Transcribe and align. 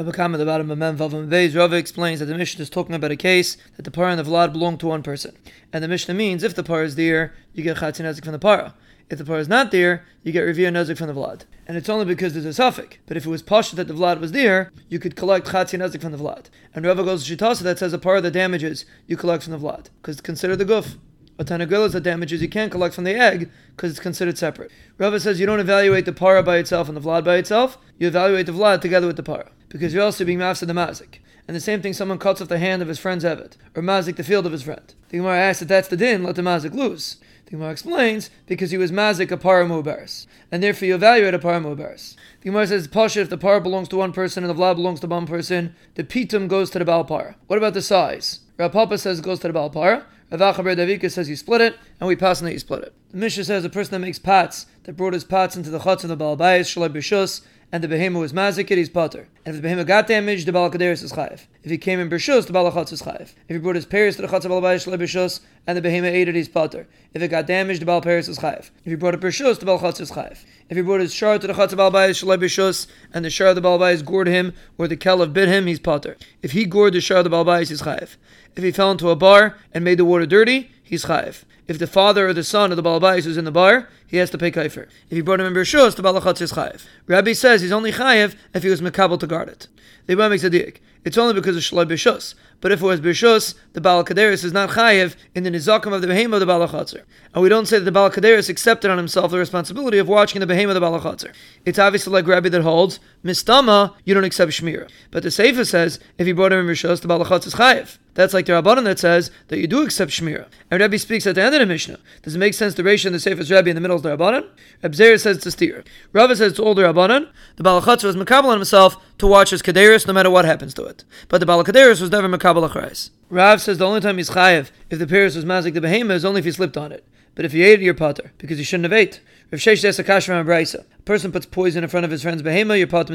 Baba 0.00 0.12
Kama, 0.12 0.38
the 0.38 0.46
bottom 0.46 0.70
of 0.70 0.78
Mem 0.78 0.96
Vavam 0.96 1.28
Beis, 1.28 1.54
Rava 1.54 1.76
explains 1.76 2.20
that 2.20 2.24
the 2.24 2.34
Mishnah 2.34 2.62
is 2.62 2.70
talking 2.70 2.94
about 2.94 3.10
a 3.10 3.16
case 3.16 3.58
that 3.76 3.82
the 3.82 3.90
para 3.90 4.08
and 4.08 4.18
the 4.18 4.22
vlad 4.22 4.50
belong 4.50 4.78
to 4.78 4.86
one 4.86 5.02
person. 5.02 5.36
And 5.74 5.84
the 5.84 5.88
Mishnah 5.88 6.14
means 6.14 6.42
if 6.42 6.54
the 6.54 6.62
para 6.62 6.86
is 6.86 6.94
there, 6.94 7.34
you 7.52 7.62
get 7.62 7.76
chatzin 7.76 8.06
nezik 8.06 8.24
from 8.24 8.32
the 8.32 8.38
para. 8.38 8.74
If 9.10 9.18
the 9.18 9.26
par 9.26 9.38
is 9.38 9.46
not 9.46 9.72
there, 9.72 10.06
you 10.22 10.32
get 10.32 10.44
revia 10.44 10.72
nezik 10.72 10.96
from 10.96 11.08
the 11.08 11.12
vlad. 11.12 11.42
And 11.68 11.76
it's 11.76 11.90
only 11.90 12.06
because 12.06 12.32
there's 12.32 12.46
a 12.46 12.54
suffix. 12.54 12.96
But 13.04 13.18
if 13.18 13.26
it 13.26 13.28
was 13.28 13.42
pasha 13.42 13.76
that 13.76 13.88
the 13.88 13.92
vlad 13.92 14.20
was 14.20 14.32
there, 14.32 14.72
you 14.88 14.98
could 14.98 15.16
collect 15.16 15.48
chatzin 15.48 15.80
nezik 15.80 16.00
from 16.00 16.12
the 16.12 16.18
vlad. 16.18 16.46
And 16.74 16.86
Rava 16.86 17.04
goes 17.04 17.26
to 17.26 17.36
Shitasa 17.36 17.60
that 17.60 17.78
says 17.78 17.92
a 17.92 17.98
par 17.98 18.22
that 18.22 18.30
damages, 18.30 18.86
you 19.06 19.18
collect 19.18 19.42
from 19.42 19.52
the 19.52 19.58
vlad. 19.58 19.88
Because 20.00 20.14
it's 20.14 20.22
considered 20.22 20.56
the 20.56 20.64
guf. 20.64 20.96
A 21.38 21.44
tanagolas 21.44 21.92
that 21.92 22.04
damages, 22.04 22.40
you 22.40 22.48
can't 22.48 22.72
collect 22.72 22.94
from 22.94 23.04
the 23.04 23.16
egg 23.16 23.50
because 23.76 23.90
it's 23.90 24.00
considered 24.00 24.38
separate. 24.38 24.70
Rava 24.96 25.20
says 25.20 25.38
you 25.38 25.44
don't 25.44 25.60
evaluate 25.60 26.06
the 26.06 26.12
para 26.14 26.42
by 26.42 26.56
itself 26.56 26.88
and 26.88 26.96
the 26.96 27.02
vlad 27.02 27.22
by 27.22 27.36
itself, 27.36 27.76
you 27.98 28.08
evaluate 28.08 28.46
the 28.46 28.52
vlad 28.52 28.80
together 28.80 29.06
with 29.06 29.16
the 29.16 29.22
para. 29.22 29.50
Because 29.70 29.94
you're 29.94 30.04
also 30.04 30.24
being 30.24 30.38
mafsa 30.38 30.66
the 30.66 30.74
mazik. 30.74 31.20
And 31.48 31.56
the 31.56 31.60
same 31.60 31.80
thing, 31.80 31.94
someone 31.94 32.18
cuts 32.18 32.40
off 32.40 32.48
the 32.48 32.58
hand 32.58 32.82
of 32.82 32.88
his 32.88 32.98
friend's 32.98 33.24
evet, 33.24 33.56
or 33.74 33.82
mazik 33.82 34.16
the 34.16 34.22
field 34.22 34.46
of 34.46 34.52
his 34.52 34.62
friend. 34.62 34.94
The 35.08 35.16
Gemara 35.16 35.38
asks 35.38 35.62
if 35.62 35.68
that's 35.68 35.88
the 35.88 35.96
din, 35.96 36.22
let 36.22 36.36
the 36.36 36.42
mazik 36.42 36.74
lose. 36.74 37.16
The 37.46 37.52
Gemara 37.52 37.70
explains 37.70 38.30
because 38.46 38.70
he 38.70 38.78
was 38.78 38.92
mazik 38.92 39.32
a 39.32 39.36
para 39.36 39.66
mubaris, 39.66 40.26
and 40.52 40.62
therefore 40.62 40.86
you 40.86 40.94
evaluate 40.94 41.34
a 41.34 41.38
para 41.40 41.60
mubaris. 41.60 42.14
The 42.42 42.50
Gemara 42.50 42.68
says 42.68 42.86
pasha 42.86 43.22
if 43.22 43.30
the 43.30 43.38
par 43.38 43.60
belongs 43.60 43.88
to 43.88 43.96
one 43.96 44.12
person 44.12 44.44
and 44.44 44.50
the 44.50 44.60
vlad 44.60 44.76
belongs 44.76 45.00
to 45.00 45.08
one 45.08 45.26
person, 45.26 45.74
the 45.94 46.04
pitum 46.04 46.46
goes 46.46 46.70
to 46.70 46.78
the 46.78 46.84
bal 46.84 47.04
para. 47.04 47.34
What 47.48 47.56
about 47.56 47.74
the 47.74 47.82
size? 47.82 48.40
Rav 48.56 48.70
Papa 48.72 48.98
says 48.98 49.18
it 49.18 49.24
goes 49.24 49.40
to 49.40 49.48
the 49.48 49.52
bal 49.52 49.70
para. 49.70 50.06
Rav 50.30 50.54
Achaber 50.54 50.76
Davika 50.76 51.10
says 51.10 51.28
you 51.28 51.34
split 51.34 51.60
it, 51.60 51.76
and 51.98 52.06
we 52.06 52.14
pass 52.14 52.40
on 52.40 52.44
that 52.44 52.52
you 52.52 52.60
split 52.60 52.84
it. 52.84 52.94
The 53.10 53.16
Mishnah 53.16 53.42
says 53.42 53.64
a 53.64 53.68
person 53.68 53.90
that 53.92 54.06
makes 54.06 54.20
pots 54.20 54.66
that 54.84 54.96
brought 54.96 55.14
his 55.14 55.24
pots 55.24 55.56
into 55.56 55.70
the 55.70 55.80
chutz 55.80 56.04
of 56.04 56.10
the 56.10 56.16
balbayis 56.16 56.68
shalai 56.70 56.88
b'shus 56.88 57.40
and 57.72 57.84
the 57.84 57.88
behemoth 57.88 58.20
was 58.20 58.32
mazikit, 58.32 58.76
he's 58.76 58.88
potter. 58.88 59.28
And 59.44 59.54
if 59.54 59.62
the 59.62 59.62
behemoth 59.62 59.86
got 59.86 60.06
damaged, 60.06 60.46
the 60.46 60.52
balakaderis 60.52 61.02
is 61.02 61.12
chayiv. 61.12 61.46
If 61.62 61.70
he 61.70 61.78
came 61.78 62.00
in 62.00 62.10
bershus, 62.10 62.46
the 62.46 62.52
balachatz 62.52 62.92
is 62.92 63.02
chayiv. 63.02 63.32
If 63.48 63.54
he 63.54 63.58
brought 63.58 63.76
his 63.76 63.86
parents 63.86 64.16
to 64.16 64.22
the 64.22 64.28
chatz 64.28 64.44
of 64.44 64.50
alabayis 64.50 64.86
b'shus, 64.98 65.40
and 65.66 65.76
the 65.76 65.82
behemoth 65.82 66.12
ate 66.12 66.28
it, 66.28 66.34
he's 66.34 66.48
potter. 66.48 66.88
If 67.14 67.22
it 67.22 67.28
got 67.28 67.46
damaged, 67.46 67.80
the 67.82 67.86
bal 67.86 68.00
paris 68.00 68.28
is 68.28 68.38
chayiv. 68.38 68.70
If 68.84 68.86
he 68.86 68.94
brought 68.96 69.14
it 69.14 69.20
bershus, 69.20 69.60
the 69.60 69.66
balachatz 69.66 70.00
is 70.00 70.10
chayiv. 70.10 70.44
If 70.68 70.76
he 70.76 70.82
brought 70.82 71.00
his 71.00 71.14
shar 71.14 71.38
to 71.38 71.46
the 71.46 71.54
chatz 71.54 71.72
of 71.72 71.78
alabayis 71.78 72.24
b'shus, 72.24 72.86
and 73.12 73.24
the 73.24 73.30
shar 73.30 73.48
of 73.48 73.56
the 73.56 73.62
balbayis 73.62 74.04
gored 74.04 74.26
him, 74.26 74.52
or 74.76 74.88
the 74.88 74.96
kelev 74.96 75.32
bit 75.32 75.48
him, 75.48 75.66
he's 75.66 75.78
potter. 75.78 76.16
If 76.42 76.52
he 76.52 76.64
gored 76.64 76.94
the 76.94 77.00
shar 77.00 77.18
of 77.18 77.24
the 77.24 77.30
balbayis, 77.30 77.68
he's 77.68 77.82
chayiv. 77.82 78.16
If 78.56 78.64
he 78.64 78.72
fell 78.72 78.90
into 78.90 79.10
a 79.10 79.16
bar 79.16 79.56
and 79.72 79.84
made 79.84 79.98
the 79.98 80.04
water 80.04 80.26
dirty, 80.26 80.70
he's 80.82 81.04
chayiv. 81.04 81.44
If 81.66 81.78
the 81.78 81.86
father 81.86 82.28
or 82.28 82.32
the 82.32 82.42
son 82.42 82.72
of 82.72 82.76
the 82.76 82.82
balabais 82.82 83.26
is 83.26 83.36
in 83.36 83.44
the 83.44 83.52
bar, 83.52 83.88
he 84.06 84.16
has 84.16 84.28
to 84.30 84.38
pay 84.38 84.50
kaifer. 84.50 84.88
If 85.08 85.16
he 85.16 85.20
brought 85.20 85.38
him 85.38 85.46
in 85.46 85.54
bershus, 85.54 85.94
the 85.94 86.02
balachatz 86.02 86.40
is 86.40 86.52
chayiv. 86.52 86.84
Rabbi 87.06 87.32
says 87.32 87.62
he's 87.62 87.70
only 87.70 87.92
chayiv 87.92 88.34
if 88.52 88.64
he 88.64 88.68
was 88.68 88.80
mekabel 88.80 89.20
to 89.20 89.26
guard 89.28 89.48
it. 89.48 89.68
The 90.06 90.14
Ibn 90.14 90.30
makes 90.30 90.42
a 90.42 90.50
dik. 90.50 90.82
It's 91.04 91.16
only 91.16 91.32
because 91.32 91.56
of 91.56 91.62
shalai 91.62 91.88
bershus. 91.88 92.34
But 92.60 92.72
if 92.72 92.82
it 92.82 92.84
was 92.84 93.00
bershus, 93.00 93.54
the 93.72 93.80
balakaderis 93.80 94.44
is 94.44 94.52
not 94.52 94.70
chayiv 94.70 95.14
in 95.34 95.44
the 95.44 95.50
nizakim 95.50 95.94
of 95.94 96.02
the 96.02 96.08
behemoth 96.08 96.42
of 96.42 96.48
the 96.48 96.52
balachatzer. 96.52 97.04
And 97.32 97.42
we 97.42 97.48
don't 97.48 97.66
say 97.66 97.78
that 97.78 97.90
the 97.90 97.96
balakaderis 97.96 98.48
accepted 98.48 98.90
on 98.90 98.98
himself 98.98 99.30
the 99.30 99.38
responsibility 99.38 99.98
of 99.98 100.08
watching 100.08 100.40
the 100.40 100.46
behemoth 100.46 100.76
of 100.76 100.82
the 100.82 100.86
balachatzer. 100.86 101.32
It's 101.64 101.78
obviously 101.78 102.12
like 102.12 102.26
Rabbi 102.26 102.48
that 102.48 102.62
holds 102.62 102.98
mistama, 103.24 103.94
you 104.04 104.12
don't 104.12 104.24
accept 104.24 104.50
shmira. 104.50 104.90
But 105.12 105.22
the 105.22 105.30
Sefer 105.30 105.64
says 105.64 106.00
if 106.18 106.26
he 106.26 106.32
brought 106.32 106.52
him 106.52 106.58
in 106.58 106.66
bershus, 106.66 107.00
the 107.00 107.08
balachatz 107.08 107.46
is 107.46 107.54
chayiv. 107.54 107.96
That's 108.20 108.34
like 108.34 108.44
the 108.44 108.52
Rabbanon 108.52 108.84
that 108.84 108.98
says 108.98 109.30
that 109.48 109.60
you 109.60 109.66
do 109.66 109.82
accept 109.82 110.10
Shmira. 110.10 110.46
And 110.70 110.78
Rabbi 110.78 110.98
speaks 110.98 111.26
at 111.26 111.36
the 111.36 111.42
end 111.42 111.54
of 111.54 111.60
the 111.60 111.64
Mishnah. 111.64 111.98
Does 112.20 112.34
it 112.34 112.38
make 112.38 112.52
sense 112.52 112.74
the 112.74 112.84
ratio 112.84 113.08
in 113.08 113.14
the 113.14 113.18
Sefer 113.18 113.42
Rabbi 113.42 113.70
in 113.70 113.74
the 113.74 113.80
middle 113.80 113.96
is 113.96 114.02
the 114.02 114.14
Rabbanon? 114.14 114.46
Reb 114.82 114.94
says 114.94 115.24
it's 115.24 115.46
a 115.46 115.50
steer. 115.50 115.84
Rava 116.12 116.36
says 116.36 116.52
it's 116.52 116.60
all 116.60 116.74
the 116.74 116.82
Rabbanon. 116.82 117.30
The 117.56 117.62
Balachatz 117.62 118.04
was 118.04 118.16
makabel 118.16 118.48
on 118.48 118.58
himself 118.58 118.98
to 119.16 119.26
watch 119.26 119.48
his 119.48 119.62
Kaderis 119.62 120.06
no 120.06 120.12
matter 120.12 120.28
what 120.28 120.44
happens 120.44 120.74
to 120.74 120.84
it. 120.84 121.02
But 121.28 121.38
the 121.38 121.46
Balakaderis 121.46 122.02
was 122.02 122.10
never 122.10 122.28
makabel 122.28 122.68
achrais. 122.68 123.08
Rav 123.30 123.62
says 123.62 123.78
the 123.78 123.86
only 123.86 124.02
time 124.02 124.18
he's 124.18 124.28
chayev 124.28 124.70
if 124.90 124.98
the 124.98 125.06
Paris 125.06 125.34
was 125.34 125.46
mazik 125.46 125.72
the 125.72 125.80
behemoth 125.80 126.16
is 126.16 126.24
only 126.26 126.40
if 126.40 126.44
he 126.44 126.52
slipped 126.52 126.76
on 126.76 126.92
it. 126.92 127.06
But 127.34 127.46
if 127.46 127.54
you 127.54 127.64
ate 127.64 127.80
it, 127.80 127.84
you're 127.84 127.94
potter, 127.94 128.32
because 128.36 128.58
you 128.58 128.64
shouldn't 128.64 128.84
have 128.84 128.92
ate. 128.92 129.22
Rav 129.50 129.60
Sheish 129.60 129.80
says 129.80 129.98
a 129.98 130.04
kashra. 130.04 130.84
A 130.84 131.02
person 131.02 131.32
puts 131.32 131.46
poison 131.46 131.82
in 131.82 131.88
front 131.88 132.04
of 132.04 132.10
his 132.10 132.22
friend's 132.22 132.42
behemoth, 132.42 132.76
you're 132.76 132.86
potter. 132.86 133.14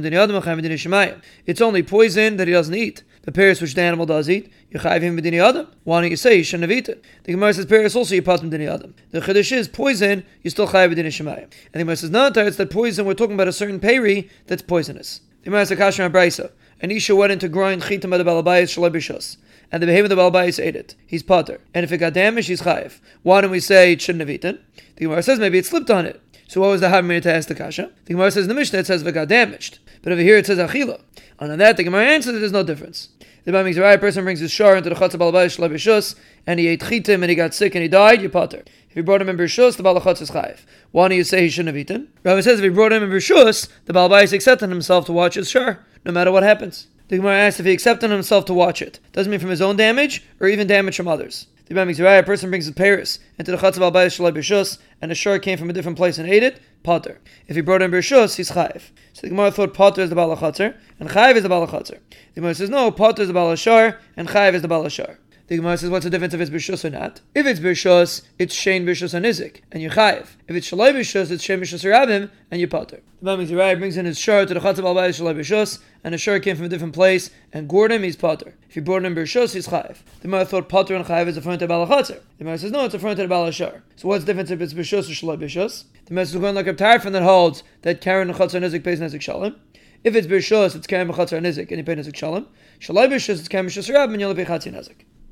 It's 1.46 1.62
only 1.62 1.84
poison 1.84 2.38
that 2.38 2.47
he 2.47 2.53
doesn't 2.53 2.75
eat. 2.75 3.03
The 3.25 3.31
Paris 3.31 3.59
which 3.59 3.74
the 3.74 3.81
animal 3.81 4.06
does 4.06 4.30
eat, 4.30 4.52
you 4.69 4.80
chayiv 4.80 5.02
him 5.02 5.18
medini 5.18 5.44
adam. 5.44 5.68
Why 5.84 6.02
don't 6.02 6.12
you 6.12 6.16
say 6.16 6.38
you 6.38 6.44
shouldn't 6.44 6.69
have 6.69 6.78
eaten? 6.78 7.02
The 7.24 7.34
Gemara 7.34 7.53
says 7.53 7.66
Paris 7.66 7.96
also 7.96 8.16
you 8.16 8.22
potter 8.22 8.46
medini 8.46 8.72
adam. 8.72 8.96
The 9.12 9.19
chiddush 9.19 9.52
is 9.52 9.68
poison, 9.68 10.24
you 10.44 10.50
still 10.50 10.68
chayiv 10.68 10.94
medini 10.94 11.08
shemayim. 11.08 11.44
And 11.44 11.74
the 11.74 11.80
Gemara 11.80 11.96
says 11.97 12.12
no, 12.12 12.28
it's 12.28 12.58
that 12.58 12.69
poison. 12.69 13.06
We're 13.06 13.16
talking 13.16 13.36
about 13.36 13.47
a 13.47 13.53
certain 13.53 13.80
peri 13.80 14.30
that's 14.47 14.62
poisonous. 14.62 15.22
The 15.41 15.46
Gemara 15.50 15.66
says 15.66 15.80
a 15.80 15.81
kashra 15.81 16.09
brisa. 16.12 16.52
An 16.81 16.91
isha 16.91 17.16
went 17.16 17.31
into 17.31 17.50
growing 17.50 17.80
chitam 17.80 18.13
at 18.13 18.18
the 18.18 18.24
balabayis 18.24 18.78
shalai 18.78 18.91
b'shus 18.91 19.38
and 19.72 19.81
the 19.81 19.88
behemoth 19.88 20.12
of 20.12 20.18
the 20.18 20.31
Balbais 20.31 20.63
ate 20.63 20.75
it. 20.75 20.96
He's 21.06 21.24
potter. 21.24 21.59
And 21.74 21.84
if 21.84 21.92
it 21.92 21.97
got 21.97 22.13
damaged, 22.13 22.47
he's 22.47 22.62
chayiv. 22.62 23.00
Why 23.24 23.42
don't 23.42 23.52
we 23.52 23.59
say 23.59 23.94
it 23.94 24.02
shouldn't 24.02 24.22
have 24.22 24.30
eaten? 24.30 24.59
The 24.96 25.06
Gemara 25.06 25.24
says 25.24 25.40
maybe 25.40 25.57
it 25.57 25.66
slipped 25.66 25.90
on 25.90 26.06
it. 26.06 26.22
So 26.47 26.62
what 26.62 26.69
was 26.69 26.81
the 26.81 26.88
Havmir 26.88 27.22
to 27.24 27.34
ask 27.34 27.47
the 27.47 27.56
Kasha? 27.56 27.92
The 28.06 28.13
Gemara 28.13 28.31
says 28.31 28.44
in 28.44 28.50
the 28.50 28.56
Mishnah 28.56 28.80
it 28.80 28.88
says 28.88 29.02
if 29.02 29.07
it 29.07 29.13
got 29.13 29.28
damaged. 29.28 29.80
But 30.06 30.14
over 30.14 30.22
here 30.22 30.38
it 30.38 30.46
says 30.46 30.60
Achila. 30.60 31.02
And 31.40 31.52
on 31.52 31.58
that 31.58 31.78
the 31.78 31.84
Gemara 31.84 32.06
answers 32.06 32.34
that 32.34 32.40
there's 32.40 32.52
no 32.52 32.64
difference. 32.64 33.10
The 33.44 33.52
Gemara 33.52 33.64
makes 33.64 33.78
a 33.78 33.82
right 33.82 34.00
person 34.00 34.24
brings 34.24 34.40
his 34.40 34.52
shar 34.52 34.76
into 34.78 34.90
the 34.90 34.96
Chatz 34.96 35.16
of 35.16 35.20
Balbais 35.20 35.58
Shlabishus, 35.58 36.16
and 36.46 36.60
he 36.60 36.68
ate 36.68 36.82
chitim 36.82 37.16
and 37.16 37.26
he 37.26 37.36
got 37.36 37.56
sick 37.56 37.74
and 37.74 37.82
he 37.82 37.88
died, 37.88 38.22
you 38.22 38.30
potter. 38.30 38.64
If 38.88 38.94
he 38.94 39.02
brought 39.02 39.20
him 39.20 39.30
in 39.30 39.36
Bershus, 39.36 39.76
the 39.76 39.84
Balachatz 39.84 40.22
is 40.22 40.30
chayiv. 40.30 40.60
Why 40.92 41.08
don't 41.08 41.18
you 41.18 41.24
say 41.24 41.42
he 41.42 41.50
shouldn't 41.50 41.76
have 41.76 41.78
eaten? 41.78 42.08
Rabbi 42.24 42.42
says 42.42 42.60
if 42.60 42.64
he 42.64 42.70
brought 42.70 42.94
him 42.94 43.02
in 43.02 43.10
Bershus, 43.10 43.68
the 43.86 43.94
Balbais 43.94 44.32
accepted 44.32 44.70
himself 44.70 45.08
to 45.08 45.12
watch 45.12 45.34
his 45.34 45.50
shar, 45.50 45.84
no 46.06 46.12
matter 46.12 46.32
what 46.32 46.44
happens. 46.44 46.86
The 47.08 47.18
Gemara 47.18 47.40
asks 47.40 47.60
if 47.60 47.66
he 47.66 47.72
accepted 47.72 48.12
himself 48.12 48.46
to 48.46 48.54
watch 48.54 48.84
it. 48.84 49.00
Doesn't 49.12 49.32
mean 49.32 49.40
from 49.40 49.50
his 49.50 49.62
own 49.62 49.76
damage 49.76 50.24
or 50.40 50.48
even 50.48 50.68
damage 50.68 50.98
from 50.98 51.08
others. 51.08 51.48
The 51.66 51.74
Gemara 51.74 51.88
makes 51.88 52.00
a 52.00 52.24
person 52.24 52.52
brings 52.52 52.66
his 52.66 52.76
Paris 52.76 53.18
into 53.40 53.52
the 53.52 53.58
Chatz 53.58 53.76
of 53.76 53.81
Albayis 53.81 54.16
Shalai 54.16 54.31
B'Shus, 54.31 54.78
and 55.02 55.12
a 55.12 55.16
shark 55.16 55.42
came 55.42 55.58
from 55.58 55.68
a 55.68 55.74
different 55.74 55.98
place 55.98 56.20
and 56.20 56.30
ate 56.30 56.44
it, 56.44 56.62
Potter. 56.84 57.20
If 57.48 57.56
he 57.56 57.62
brought 57.64 57.81
in 57.81 57.90
B'Shus, 57.90 58.36
he's 58.36 58.52
Chayiv. 58.52 58.92
So 59.14 59.22
the 59.22 59.30
Gemara 59.30 59.50
thought 59.50 59.74
Potter 59.74 60.02
is 60.02 60.12
the 60.12 60.16
Balachatzer, 60.16 60.78
and 61.00 61.09
Chayiv 61.09 61.38
is 61.38 61.42
the 61.42 61.50
Balachatzer. 61.50 61.98
The 62.09 62.42
Gemara 62.42 62.54
says 62.54 62.70
no, 62.70 62.92
Potter 62.92 63.24
is 63.24 63.30
the 63.30 63.34
Balashar, 63.34 63.98
and 64.16 64.28
Chayiv 64.28 64.54
is 64.54 64.62
the 64.62 64.68
Balashar. 64.68 65.18
The 65.47 65.57
Gemara 65.57 65.78
says, 65.78 65.91
what's 65.91 66.03
the 66.03 66.09
difference 66.09 66.33
if 66.33 66.41
it's 66.41 66.50
Bishus 66.50 66.83
or 66.83 66.89
not? 66.89 67.22
If 67.35 67.45
it's 67.45 67.59
Bishus, 67.59 68.23
it's 68.39 68.56
Shein 68.56 68.83
Bishus 68.83 69.13
and 69.13 69.23
Izik, 69.23 69.61
and 69.72 69.83
you 69.83 69.91
Chayiv. 69.91 70.25
If 70.47 70.56
it's 70.56 70.72
Shalai 70.72 70.91
Bishus, 70.91 71.29
it's 71.29 71.45
Shein 71.45 71.59
Bishus 71.59 71.83
Rabim, 71.83 72.31
and 72.50 72.59
you 72.59 72.67
Potter. 72.67 73.03
The 73.22 73.38
Zeraya 73.38 73.78
brings 73.78 73.95
in 73.95 74.07
his 74.07 74.17
shar 74.17 74.47
to 74.47 74.56
the 74.56 74.59
Chatzav 74.59 74.85
Al 74.85 74.95
Shalai 74.95 75.38
Bishus, 75.38 75.83
and 76.03 76.16
the 76.16 76.17
shar 76.17 76.39
came 76.39 76.56
from 76.56 76.66
a 76.66 76.69
different 76.69 76.95
place, 76.95 77.29
and 77.53 77.69
gored 77.69 77.91
him, 77.91 78.01
he's 78.01 78.16
Potter. 78.16 78.56
If 78.67 78.75
you 78.75 78.81
brought 78.81 79.06
him 79.06 79.13
Bishus, 79.13 79.53
he's 79.53 79.67
Chayiv. 79.67 79.97
The 80.22 80.28
Gemara 80.29 80.45
thought 80.45 80.67
Potter 80.67 80.95
and 80.95 81.06
Chayiv 81.06 81.28
is 81.28 81.38
a 81.38 81.44
front 81.44 81.62
of 81.62 81.69
Balachatzer. 81.69 82.22
The 82.38 82.44
Gemara 82.44 82.57
says, 82.57 82.72
no, 82.72 82.85
it's 82.85 82.95
a 82.95 83.00
front 83.00 83.19
of 83.19 83.29
Balashar. 83.29 83.81
So 83.97 84.07
what's 84.07 84.25
the 84.25 84.33
difference 84.33 84.50
if 84.50 84.62
it's 84.62 84.73
Bishus 84.73 85.07
or 85.12 85.13
Shalai 85.13 85.39
Bishus? 85.39 85.83
The 86.06 86.09
Gemara 86.09 86.23
is 86.23 86.35
going 86.35 86.56
like 86.56 86.66
a 86.66 86.73
Tarfon 86.73 87.12
that 87.12 87.22
holds 87.22 87.62
that 87.83 88.01
Karen 88.01 88.31
and 88.31 88.39
Chatzar 88.39 88.56
and 88.56 88.66
Izik 88.66 88.83
pays 88.83 89.00
Nezik 89.00 89.22
Shalom. 89.22 89.56
If 90.03 90.16
it's 90.16 90.25
Bishus, 90.25 90.75
it's 90.75 90.88
Karen 90.88 91.07
Chatzar 91.07 91.38
and 91.38 91.45
Izik, 91.45 91.69
and 91.69 91.77
you 91.77 91.83
pay 91.83 91.95
Nezik 91.95 92.16
Shalom. 92.16 92.47
Shalai 92.79 93.09
Bishus, 93.09 93.38
it's 93.38 93.47
Karen 93.47 93.67
Bishus 93.67 93.94
Rabim, 93.94 94.13
and 94.13 94.22
you 94.22 94.27
only 94.27 94.44
pay 94.44 94.51
Chatzar 94.51 94.73
Nezik. 94.73 95.06